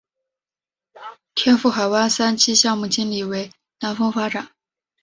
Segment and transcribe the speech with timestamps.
[1.35, 3.51] 天赋海湾三期项目经理为
[3.81, 4.49] 南丰发展。